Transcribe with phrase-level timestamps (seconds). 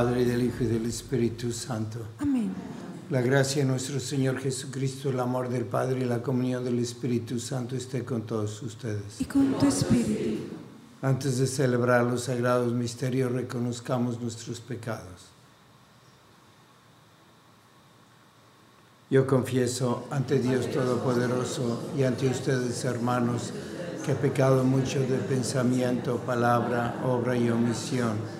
[0.00, 1.98] Padre, del Hijo y del Espíritu Santo.
[2.20, 2.50] Amén.
[3.10, 7.38] La gracia de nuestro Señor Jesucristo, el amor del Padre y la comunión del Espíritu
[7.38, 9.20] Santo esté con todos ustedes.
[9.20, 10.54] Y con tu Espíritu.
[11.02, 15.26] Antes de celebrar los sagrados misterios, reconozcamos nuestros pecados.
[19.10, 23.52] Yo confieso ante Dios Todopoderoso y ante ustedes, hermanos,
[24.06, 28.39] que he pecado mucho de pensamiento, palabra, obra y omisión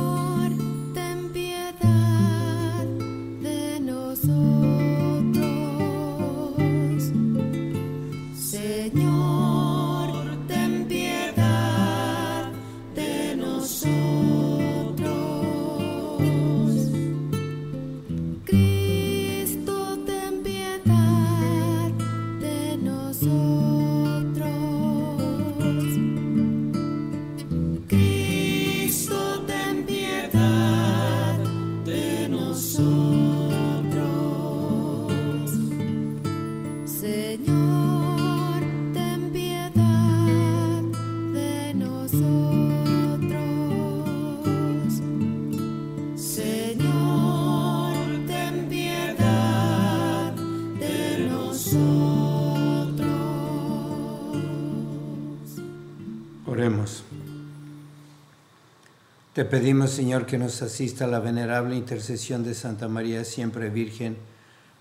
[59.41, 64.15] Te pedimos, Señor, que nos asista a la venerable intercesión de Santa María, siempre Virgen,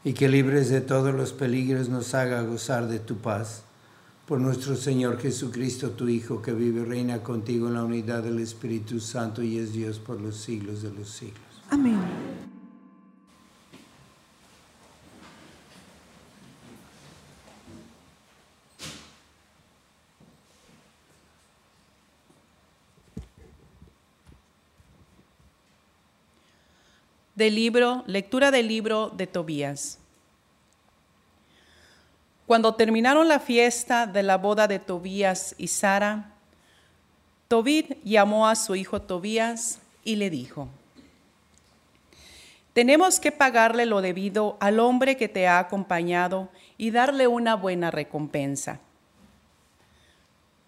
[0.04, 3.62] y que libres de todos los peligros nos haga gozar de tu paz.
[4.26, 8.38] Por nuestro Señor Jesucristo, tu Hijo, que vive y reina contigo en la unidad del
[8.38, 11.40] Espíritu Santo y es Dios por los siglos de los siglos.
[11.70, 11.96] Amén.
[27.48, 29.98] Libro, lectura del libro de Tobías.
[32.46, 36.34] Cuando terminaron la fiesta de la boda de Tobías y Sara,
[37.48, 40.68] Tobit llamó a su hijo Tobías y le dijo,
[42.72, 47.90] tenemos que pagarle lo debido al hombre que te ha acompañado y darle una buena
[47.90, 48.80] recompensa.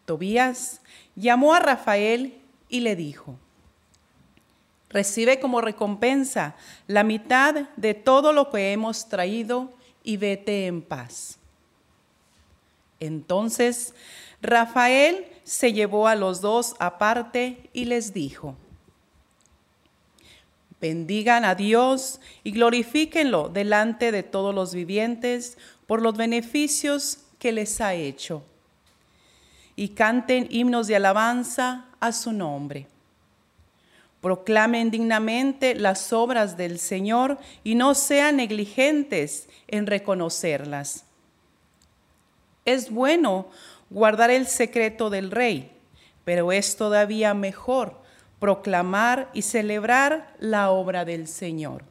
[0.05, 0.81] Tobías
[1.15, 3.37] llamó a Rafael y le dijo,
[4.93, 6.55] Recibe como recompensa
[6.87, 9.73] la mitad de todo lo que hemos traído
[10.05, 11.39] y vete en paz.
[13.01, 13.95] Entonces
[14.43, 18.57] Rafael se llevó a los dos aparte y les dijo,
[20.81, 25.57] bendigan a Dios y glorifíquenlo delante de todos los vivientes
[25.87, 28.43] por los beneficios que les ha hecho.
[29.75, 32.89] Y canten himnos de alabanza a su nombre.
[34.23, 41.05] Proclamen dignamente las obras del Señor y no sean negligentes en reconocerlas.
[42.65, 43.49] Es bueno
[43.91, 45.71] guardar el secreto del rey,
[46.25, 48.01] pero es todavía mejor
[48.39, 51.85] proclamar y celebrar la obra del Señor.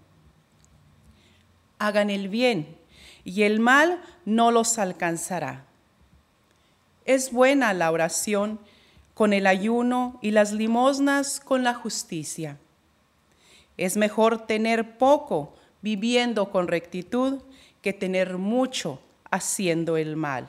[1.79, 2.77] hagan el bien,
[3.23, 5.65] y el mal no los alcanzará.
[7.05, 8.59] Es buena la oración
[9.13, 12.57] con el ayuno y las limosnas con la justicia.
[13.77, 17.41] Es mejor tener poco viviendo con rectitud
[17.81, 18.99] que tener mucho
[19.29, 20.47] haciendo el mal.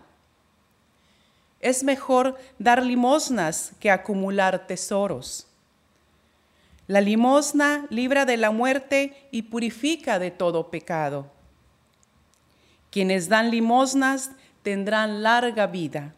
[1.60, 5.46] Es mejor dar limosnas que acumular tesoros.
[6.88, 11.30] La limosna libra de la muerte y purifica de todo pecado.
[12.90, 14.32] Quienes dan limosnas
[14.62, 16.14] tendrán larga vida.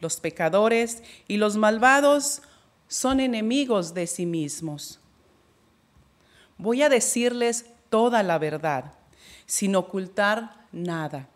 [0.00, 2.42] Los pecadores y los malvados
[2.88, 4.98] son enemigos de sí mismos.
[6.58, 8.92] Voy a decirles toda la verdad,
[9.46, 11.28] sin ocultar nada.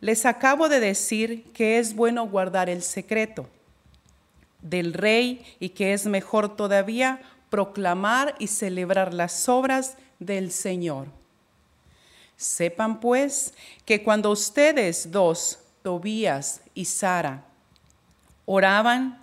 [0.00, 3.48] Les acabo de decir que es bueno guardar el secreto
[4.60, 7.20] del rey y que es mejor todavía
[7.50, 11.08] proclamar y celebrar las obras del Señor.
[12.36, 13.54] Sepan pues
[13.84, 17.44] que cuando ustedes dos, Tobías y Sara,
[18.46, 19.18] oraban,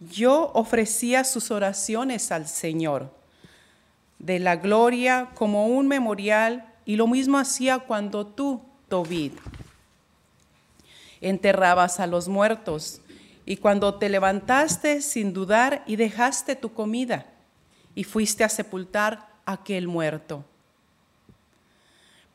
[0.00, 3.12] yo ofrecía sus oraciones al Señor
[4.18, 9.38] de la gloria como un memorial y lo mismo hacía cuando tú, Tobit,
[11.20, 13.00] enterrabas a los muertos
[13.44, 17.26] y cuando te levantaste sin dudar y dejaste tu comida
[17.94, 20.44] y fuiste a sepultar aquel muerto.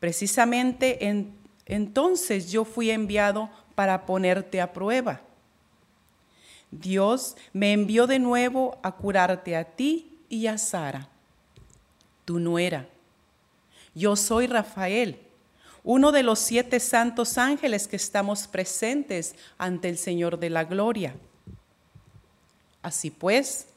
[0.00, 1.34] Precisamente en,
[1.66, 5.20] entonces yo fui enviado para ponerte a prueba.
[6.70, 11.08] Dios me envió de nuevo a curarte a ti y a Sara,
[12.24, 12.88] tu nuera.
[13.94, 15.20] Yo soy Rafael
[15.84, 21.14] uno de los siete santos ángeles que estamos presentes ante el Señor de la Gloria.
[22.80, 23.68] Así pues,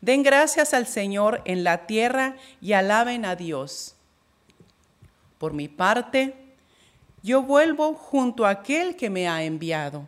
[0.00, 3.96] den gracias al Señor en la tierra y alaben a Dios.
[5.38, 6.34] Por mi parte,
[7.26, 10.06] yo vuelvo junto a aquel que me ha enviado.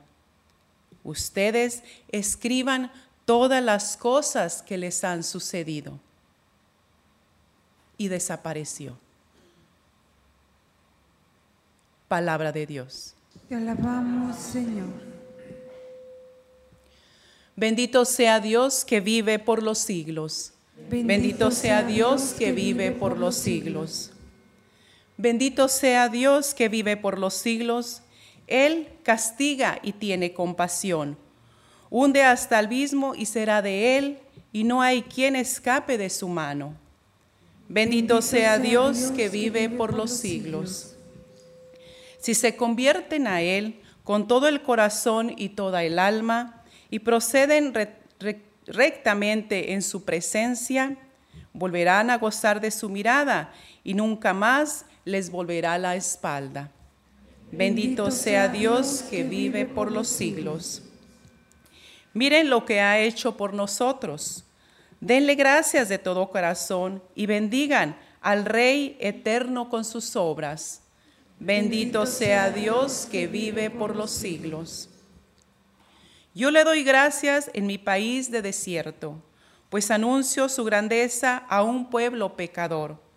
[1.03, 1.83] Ustedes
[2.13, 2.93] escriban
[3.25, 5.99] todas las cosas que les han sucedido.
[7.97, 8.97] Y desapareció.
[12.07, 13.15] Palabra de Dios.
[13.49, 14.87] Te alabamos, Señor.
[17.57, 20.53] Bendito sea Dios que vive por los siglos.
[20.89, 24.13] Bendito, sea Dios que vive por los siglos.
[25.21, 28.03] Bendito sea Dios que vive por los siglos.
[28.47, 31.19] Él castiga y tiene compasión.
[31.91, 34.19] Hunde hasta el abismo y será de él,
[34.53, 36.77] y no hay quien escape de su mano.
[37.69, 40.95] Bendito sea Dios que vive por los siglos.
[42.21, 47.75] Si se convierten a Él con todo el corazón y toda el alma y proceden
[48.67, 50.97] rectamente en su presencia,
[51.53, 53.53] volverán a gozar de su mirada
[53.85, 56.71] y nunca más les volverá la espalda.
[57.51, 60.83] Bendito sea Dios que vive por los siglos.
[62.13, 64.45] Miren lo que ha hecho por nosotros.
[65.01, 70.83] Denle gracias de todo corazón y bendigan al Rey eterno con sus obras.
[71.41, 74.91] Bendito sea Dios que vive por los siglos.
[76.35, 79.23] Yo le doy gracias en mi país de desierto,
[79.71, 83.08] pues anuncio su grandeza a un pueblo pecador.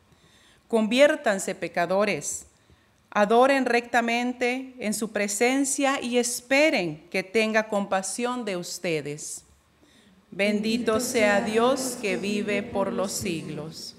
[0.72, 2.46] Conviértanse pecadores,
[3.10, 9.44] adoren rectamente en su presencia y esperen que tenga compasión de ustedes.
[10.30, 13.96] Bendito sea Dios que vive por los siglos.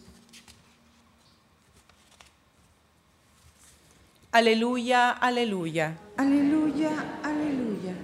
[4.30, 5.98] Aleluya, aleluya.
[6.16, 7.96] Aleluya, aleluya.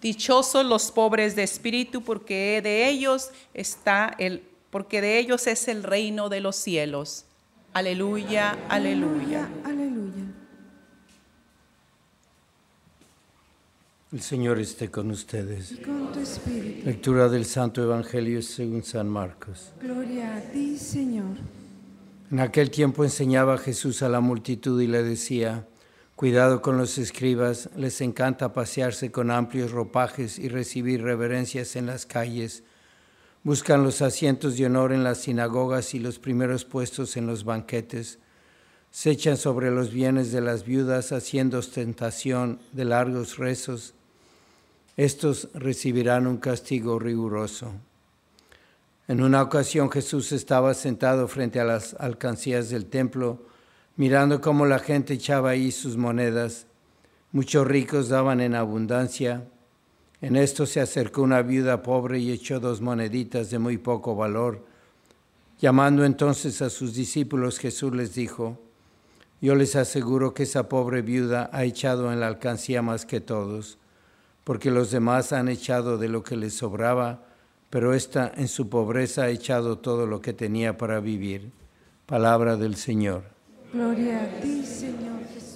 [0.00, 5.82] Dichosos los pobres de espíritu, porque de ellos está el porque de ellos es el
[5.82, 7.26] reino de los cielos.
[7.74, 9.48] Aleluya, aleluya.
[9.64, 10.24] Aleluya.
[14.12, 15.72] El Señor esté con ustedes.
[15.72, 16.86] Y con tu espíritu.
[16.86, 19.72] Lectura del Santo Evangelio según San Marcos.
[19.80, 21.36] Gloria a ti, Señor.
[22.30, 25.66] En aquel tiempo enseñaba Jesús a la multitud y le decía,
[26.14, 32.06] Cuidado con los escribas, les encanta pasearse con amplios ropajes y recibir reverencias en las
[32.06, 32.62] calles.
[33.44, 38.18] Buscan los asientos de honor en las sinagogas y los primeros puestos en los banquetes.
[38.90, 43.92] Se echan sobre los bienes de las viudas haciendo ostentación de largos rezos.
[44.96, 47.74] Estos recibirán un castigo riguroso.
[49.08, 53.42] En una ocasión Jesús estaba sentado frente a las alcancías del templo,
[53.96, 56.66] mirando cómo la gente echaba ahí sus monedas.
[57.30, 59.44] Muchos ricos daban en abundancia.
[60.24, 64.64] En esto se acercó una viuda pobre y echó dos moneditas de muy poco valor.
[65.60, 68.58] Llamando entonces a sus discípulos, Jesús les dijo,
[69.42, 73.76] yo les aseguro que esa pobre viuda ha echado en la alcancía más que todos,
[74.44, 77.26] porque los demás han echado de lo que les sobraba,
[77.68, 81.50] pero ésta en su pobreza ha echado todo lo que tenía para vivir.
[82.06, 83.24] Palabra del Señor.
[83.74, 85.53] Gloria a ti, Señor Jesús.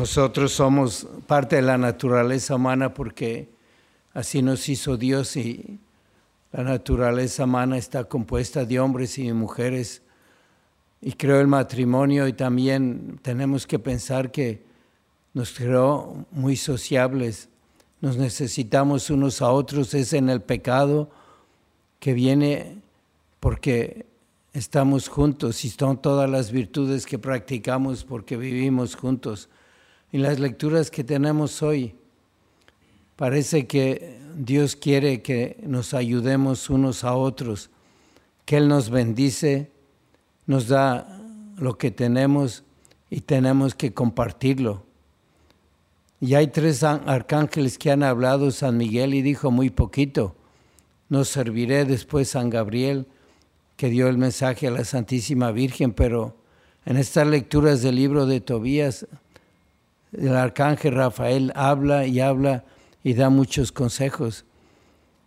[0.00, 3.50] Nosotros somos parte de la naturaleza humana porque
[4.14, 5.78] así nos hizo Dios y
[6.52, 10.00] la naturaleza humana está compuesta de hombres y de mujeres.
[11.02, 14.62] Y creó el matrimonio y también tenemos que pensar que
[15.34, 17.50] nos creó muy sociables,
[18.00, 21.10] nos necesitamos unos a otros, es en el pecado
[21.98, 22.78] que viene
[23.38, 24.06] porque
[24.54, 29.50] estamos juntos y son todas las virtudes que practicamos porque vivimos juntos.
[30.12, 31.94] Y las lecturas que tenemos hoy,
[33.16, 37.70] parece que Dios quiere que nos ayudemos unos a otros,
[38.44, 39.70] que Él nos bendice,
[40.46, 41.20] nos da
[41.56, 42.64] lo que tenemos
[43.08, 44.84] y tenemos que compartirlo.
[46.20, 50.34] Y hay tres arcángeles que han hablado, San Miguel y dijo muy poquito,
[51.08, 53.06] nos serviré después San Gabriel,
[53.76, 56.36] que dio el mensaje a la Santísima Virgen, pero
[56.84, 59.06] en estas lecturas del libro de Tobías,
[60.12, 62.64] el arcángel Rafael habla y habla
[63.02, 64.44] y da muchos consejos.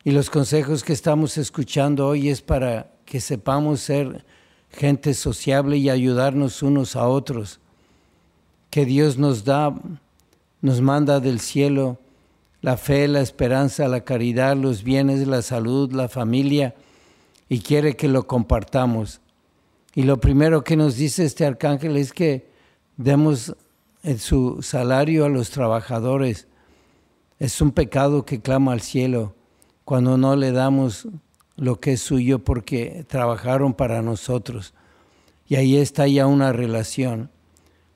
[0.03, 4.25] Y los consejos que estamos escuchando hoy es para que sepamos ser
[4.69, 7.59] gente sociable y ayudarnos unos a otros.
[8.69, 9.73] Que Dios nos da,
[10.61, 11.99] nos manda del cielo
[12.63, 16.73] la fe, la esperanza, la caridad, los bienes, la salud, la familia,
[17.49, 19.19] y quiere que lo compartamos.
[19.93, 22.47] Y lo primero que nos dice este arcángel es que
[22.95, 23.53] demos
[24.17, 26.47] su salario a los trabajadores.
[27.39, 29.35] Es un pecado que clama al cielo
[29.85, 31.07] cuando no le damos
[31.55, 34.73] lo que es suyo porque trabajaron para nosotros.
[35.47, 37.31] Y ahí está ya una relación.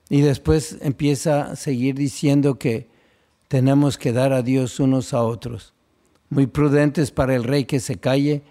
[0.08, 2.88] Y después empieza a seguir diciendo que
[3.48, 5.74] tenemos que dar a Dios unos a otros.
[6.30, 8.42] Muy prudentes para el rey que se calle,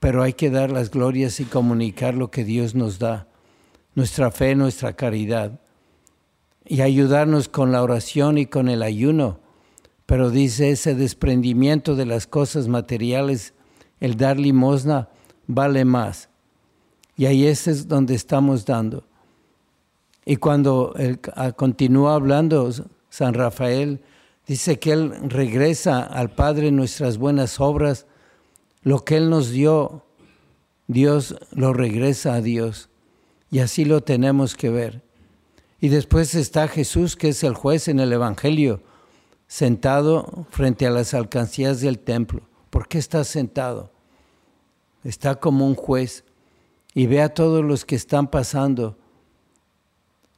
[0.00, 3.28] pero hay que dar las glorias y comunicar lo que Dios nos da,
[3.94, 5.60] nuestra fe, nuestra caridad,
[6.66, 9.40] y ayudarnos con la oración y con el ayuno.
[10.06, 13.54] Pero dice ese desprendimiento de las cosas materiales,
[14.00, 15.08] el dar limosna,
[15.46, 16.28] vale más.
[17.16, 19.04] Y ahí ese es donde estamos dando.
[20.24, 21.20] Y cuando él
[21.56, 22.70] continúa hablando
[23.08, 24.00] San Rafael,
[24.46, 28.06] Dice que Él regresa al Padre nuestras buenas obras.
[28.82, 30.04] Lo que Él nos dio,
[30.86, 32.88] Dios lo regresa a Dios.
[33.50, 35.02] Y así lo tenemos que ver.
[35.80, 38.82] Y después está Jesús, que es el juez en el Evangelio,
[39.46, 42.42] sentado frente a las alcancías del templo.
[42.70, 43.92] ¿Por qué está sentado?
[45.04, 46.24] Está como un juez
[46.94, 48.96] y ve a todos los que están pasando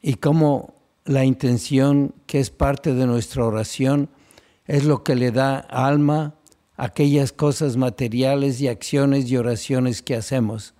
[0.02, 4.10] y cómo la intención que es parte de nuestra oración
[4.66, 6.34] es lo que le da alma
[6.76, 10.74] a aquellas cosas materiales y acciones y oraciones que hacemos.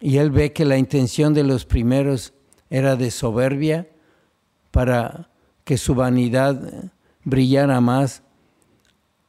[0.00, 2.32] Y él ve que la intención de los primeros
[2.70, 3.88] era de soberbia
[4.70, 5.30] para
[5.64, 6.90] que su vanidad
[7.24, 8.22] brillara más.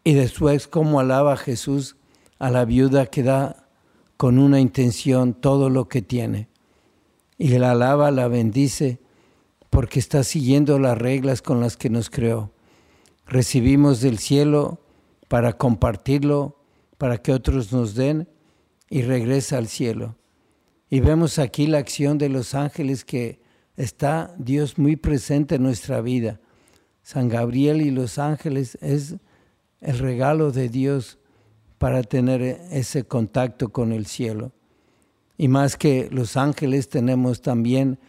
[0.03, 1.97] Y después cómo alaba Jesús
[2.39, 3.67] a la viuda que da
[4.17, 6.49] con una intención todo lo que tiene.
[7.37, 8.99] Y la alaba, la bendice
[9.69, 12.51] porque está siguiendo las reglas con las que nos creó.
[13.25, 14.81] Recibimos del cielo
[15.27, 16.57] para compartirlo,
[16.97, 18.27] para que otros nos den
[18.89, 20.15] y regresa al cielo.
[20.89, 23.39] Y vemos aquí la acción de los ángeles que
[23.77, 26.39] está Dios muy presente en nuestra vida.
[27.03, 29.15] San Gabriel y los ángeles es
[29.81, 31.19] el regalo de Dios
[31.77, 34.51] para tener ese contacto con el cielo.
[35.37, 37.99] Y más que los ángeles tenemos también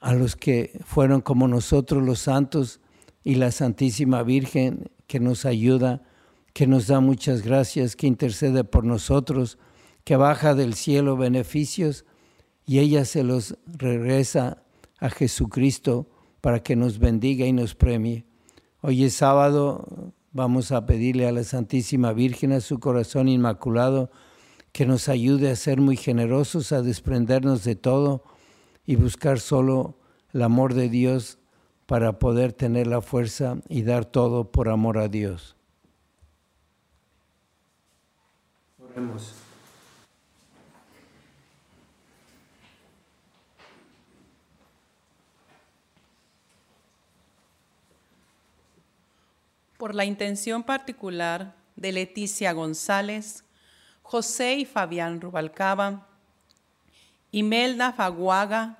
[0.00, 2.80] a los que fueron como nosotros los santos
[3.22, 6.02] y la Santísima Virgen que nos ayuda,
[6.52, 9.58] que nos da muchas gracias, que intercede por nosotros,
[10.04, 12.04] que baja del cielo beneficios
[12.66, 14.62] y ella se los regresa
[14.98, 16.08] a Jesucristo
[16.40, 18.24] para que nos bendiga y nos premie.
[18.80, 24.10] Hoy es sábado, vamos a pedirle a la Santísima Virgen, a su corazón inmaculado,
[24.72, 28.22] que nos ayude a ser muy generosos, a desprendernos de todo
[28.86, 29.96] y buscar solo
[30.32, 31.38] el amor de Dios
[31.86, 35.56] para poder tener la fuerza y dar todo por amor a Dios.
[38.78, 39.39] Oremos.
[49.80, 53.44] Por la intención particular de Leticia González,
[54.02, 56.06] José y Fabián Rubalcaba,
[57.30, 58.76] Imelda Faguaga,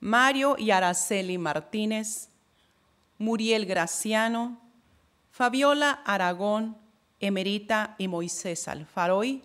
[0.00, 2.30] Mario y Araceli Martínez,
[3.18, 4.58] Muriel Graciano,
[5.30, 6.78] Fabiola Aragón,
[7.20, 9.42] Emerita y Moisés Alfaroy,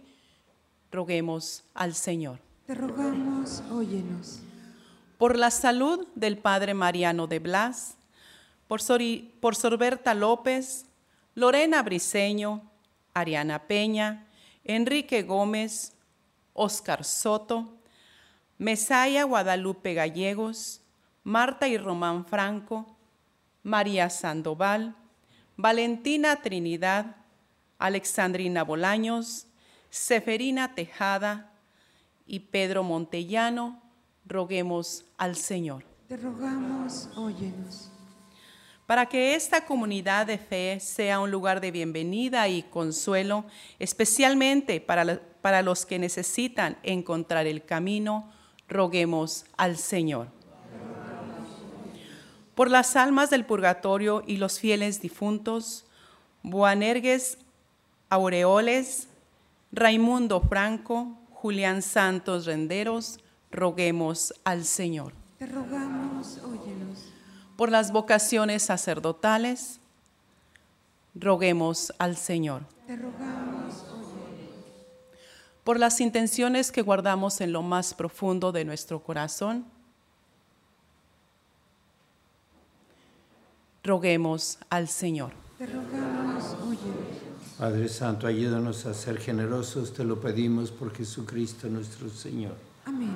[0.93, 2.39] roguemos al Señor.
[2.67, 4.39] Te rogamos, óyenos.
[5.17, 7.97] Por la salud del Padre Mariano de Blas,
[8.67, 8.81] por,
[9.55, 10.85] Sorberta López,
[11.33, 12.71] Lorena Briceño,
[13.13, 14.27] Ariana Peña,
[14.63, 15.93] Enrique Gómez,
[16.53, 17.77] Oscar Soto,
[18.57, 20.81] Mesaya Guadalupe Gallegos,
[21.23, 22.97] Marta y Román Franco,
[23.63, 24.95] María Sandoval,
[25.57, 27.17] Valentina Trinidad,
[27.77, 29.47] Alexandrina Bolaños,
[29.89, 31.51] Seferina Tejada
[32.25, 33.81] y Pedro Montellano,
[34.25, 35.85] roguemos al Señor.
[36.07, 37.94] Te rogamos, óyenos.
[38.85, 43.45] Para que esta comunidad de fe sea un lugar de bienvenida y consuelo,
[43.79, 48.31] especialmente para, para los que necesitan encontrar el camino,
[48.67, 50.27] roguemos al Señor.
[52.53, 55.85] Por las almas del purgatorio y los fieles difuntos,
[56.43, 57.39] Boanergues
[58.09, 59.07] Aureoles,
[59.71, 63.19] Raimundo Franco, Julián Santos Renderos,
[63.51, 67.14] roguemos al Señor Te rogamos, óyenos.
[67.55, 69.79] Por las vocaciones sacerdotales,
[71.13, 72.63] roguemos al Señor.
[72.87, 73.83] Te rogamos.
[75.63, 79.65] Por las intenciones que guardamos en lo más profundo de nuestro corazón,
[83.83, 85.31] roguemos al Señor.
[85.57, 86.55] Te rogamos.
[87.57, 92.55] Padre Santo, ayúdanos a ser generosos, te lo pedimos por Jesucristo nuestro Señor.
[92.85, 93.15] Amén.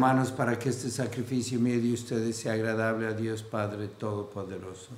[0.00, 4.88] Hermanos para que este sacrificio mío de ustedes sea agradable a Dios Padre Todopoderoso.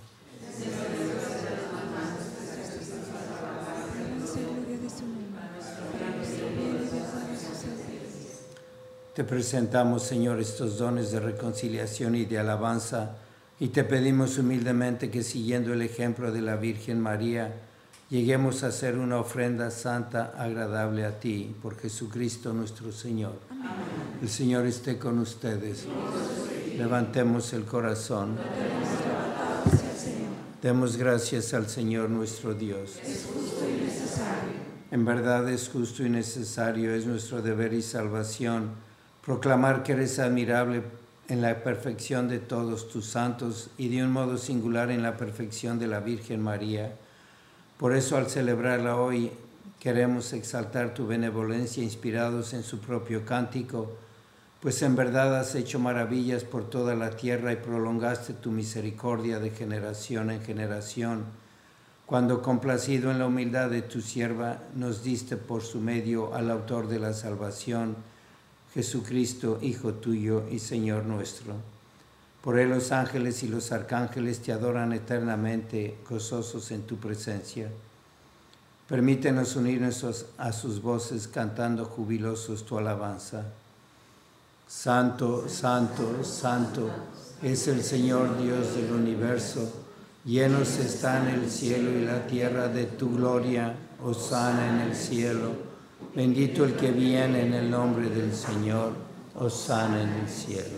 [9.12, 13.16] Te presentamos, Señor, estos dones de reconciliación y de alabanza
[13.58, 17.52] y te pedimos humildemente que siguiendo el ejemplo de la Virgen María,
[18.08, 23.51] lleguemos a hacer una ofrenda santa agradable a ti, por Jesucristo nuestro Señor.
[24.20, 25.86] El Señor esté con ustedes.
[26.76, 28.36] Levantemos el corazón.
[30.62, 32.98] Demos gracias al Señor nuestro Dios.
[34.90, 38.70] En verdad es justo y necesario, es nuestro deber y salvación
[39.24, 40.82] proclamar que eres admirable
[41.28, 45.78] en la perfección de todos tus santos y de un modo singular en la perfección
[45.78, 46.94] de la Virgen María.
[47.78, 49.30] Por eso al celebrarla hoy
[49.82, 53.96] queremos exaltar tu benevolencia inspirados en su propio cántico,
[54.60, 59.50] pues en verdad has hecho maravillas por toda la tierra y prolongaste tu misericordia de
[59.50, 61.42] generación en generación
[62.12, 66.86] cuando complacido en la humildad de tu sierva, nos diste por su medio al autor
[66.86, 67.96] de la salvación,
[68.74, 71.54] Jesucristo, Hijo tuyo y Señor nuestro.
[72.42, 77.70] Por él los ángeles y los arcángeles te adoran eternamente, gozosos en tu presencia.
[78.92, 83.42] Permítenos unirnos a sus voces cantando jubilosos tu alabanza.
[84.68, 86.90] Santo, santo, santo
[87.42, 89.66] es el Señor Dios del universo.
[90.26, 93.74] Llenos están el cielo y la tierra de tu gloria.
[94.04, 95.52] Osana en el cielo.
[96.14, 98.92] Bendito el que viene en el nombre del Señor.
[99.36, 100.76] Osana en el cielo.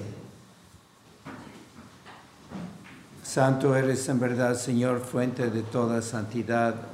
[3.24, 6.93] Santo eres en verdad, Señor, fuente de toda santidad.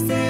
[0.00, 0.29] stay.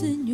[0.00, 0.29] Señor,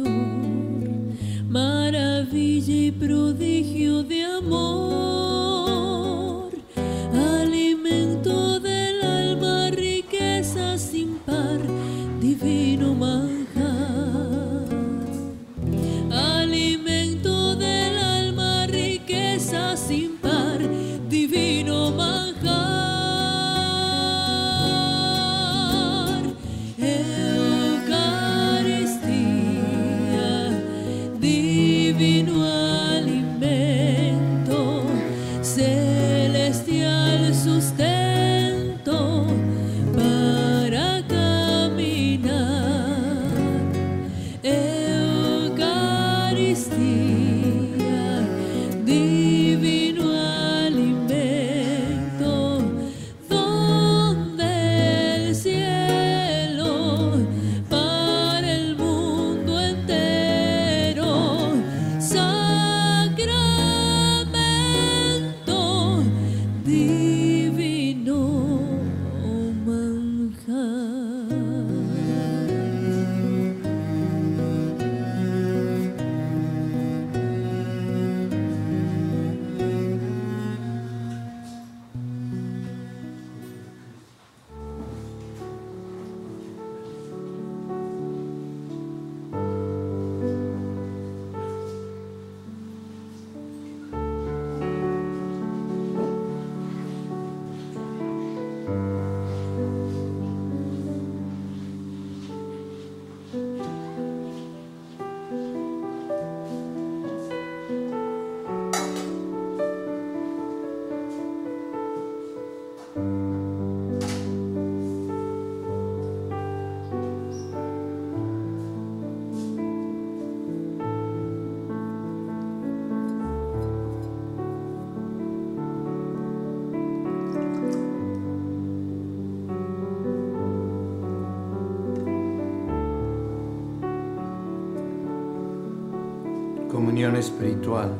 [137.15, 137.93] Espiritual.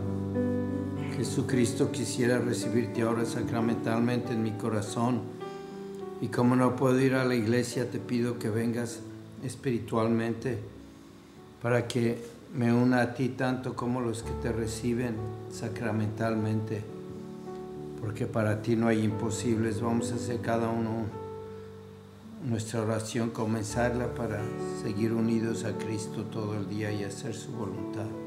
[1.17, 5.21] Jesucristo quisiera recibirte ahora sacramentalmente en mi corazón.
[6.21, 9.01] Y como no puedo ir a la iglesia, te pido que vengas
[9.45, 10.59] espiritualmente
[11.63, 12.21] para que
[12.53, 15.15] me una a ti tanto como los que te reciben
[15.53, 16.83] sacramentalmente.
[18.01, 19.81] Porque para ti no hay imposibles.
[19.81, 21.05] Vamos a hacer cada uno
[22.45, 24.43] nuestra oración, comenzarla para
[24.83, 28.26] seguir unidos a Cristo todo el día y hacer su voluntad.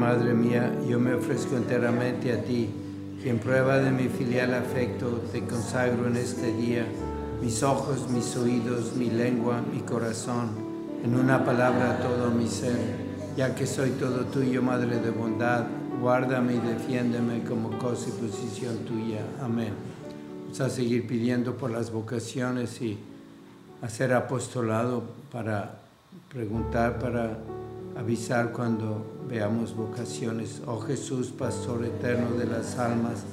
[0.00, 2.70] Madre mía, yo me ofrezco enteramente a ti,
[3.22, 6.86] y en prueba de mi filial afecto te consagro en este día
[7.42, 10.52] mis ojos, mis oídos, mi lengua, mi corazón,
[11.04, 12.78] en una palabra todo mi ser,
[13.36, 15.66] ya que soy todo tuyo, Madre de bondad,
[16.00, 19.20] guárdame y defiéndeme como cosa y posición tuya.
[19.42, 19.74] Amén.
[20.44, 22.98] Vamos a seguir pidiendo por las vocaciones y
[23.82, 25.78] hacer apostolado para
[26.30, 27.36] preguntar, para
[27.96, 30.62] avisar cuando veamos vocaciones.
[30.66, 33.24] Oh Jesús, Pastor eterno de las almas,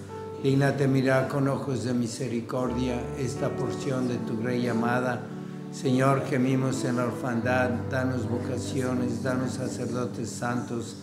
[0.43, 5.23] dignate mirar con ojos de misericordia esta porción de tu Grey amada.
[5.71, 10.97] Señor, gemimos en la orfandad, danos vocaciones, danos sacerdotes santos.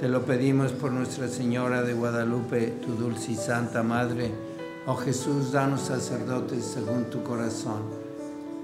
[0.00, 4.30] Te lo pedimos por Nuestra Señora de Guadalupe, tu dulce y santa Madre.
[4.86, 7.99] Oh Jesús, danos sacerdotes según tu corazón.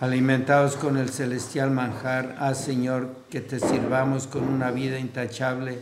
[0.00, 5.78] Alimentados con el celestial manjar, haz Señor que te sirvamos con una vida intachable,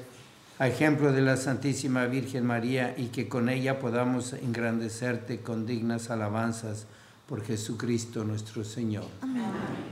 [0.58, 6.10] a ejemplo de la Santísima Virgen María, y que con ella podamos engrandecerte con dignas
[6.10, 6.86] alabanzas
[7.28, 9.04] por Jesucristo nuestro Señor.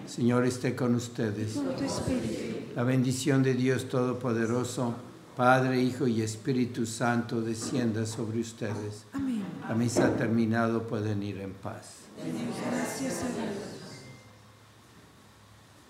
[0.08, 1.52] Señor esté con ustedes.
[1.52, 2.72] Con tu espíritu.
[2.74, 4.96] La bendición de Dios Todopoderoso,
[5.36, 9.04] Padre, Hijo y Espíritu Santo, descienda sobre ustedes.
[9.12, 9.44] Amén.
[9.68, 12.06] La misa ha terminado, pueden ir en paz.
[12.18, 13.75] Gracias a Dios.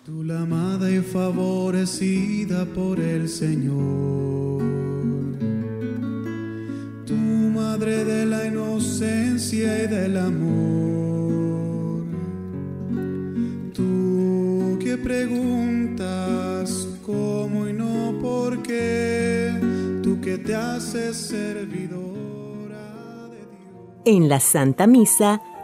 [0.06, 4.62] Tú la amada y favorecida por el Señor.
[7.04, 12.04] Tu madre de la inocencia y del amor.
[13.74, 19.50] Tú que preguntas cómo y no por qué.
[20.04, 21.98] Tú que te haces servidora
[23.28, 24.02] de Dios.
[24.04, 25.42] En la Santa Misa